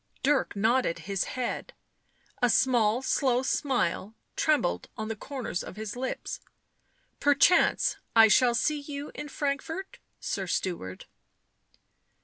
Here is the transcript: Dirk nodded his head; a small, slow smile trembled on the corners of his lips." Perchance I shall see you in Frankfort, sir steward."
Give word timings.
Dirk 0.23 0.55
nodded 0.55 0.97
his 1.05 1.25
head; 1.37 1.73
a 2.41 2.49
small, 2.49 3.03
slow 3.03 3.43
smile 3.43 4.15
trembled 4.35 4.89
on 4.97 5.09
the 5.09 5.15
corners 5.15 5.63
of 5.63 5.75
his 5.75 5.95
lips." 5.95 6.39
Perchance 7.19 7.97
I 8.15 8.27
shall 8.27 8.55
see 8.55 8.79
you 8.79 9.11
in 9.13 9.29
Frankfort, 9.29 9.99
sir 10.19 10.47
steward." 10.47 11.05